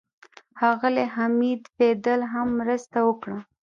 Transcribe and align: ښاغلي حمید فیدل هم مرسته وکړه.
ښاغلي 0.59 1.05
حمید 1.15 1.61
فیدل 1.75 2.21
هم 2.33 2.47
مرسته 2.59 2.97
وکړه. 3.07 3.37